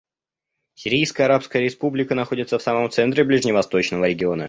Сирийская 0.73 1.27
Арабская 1.27 1.59
Республика 1.61 2.15
находится 2.15 2.57
в 2.57 2.63
самом 2.63 2.89
центре 2.89 3.23
ближневосточного 3.23 4.09
региона. 4.09 4.39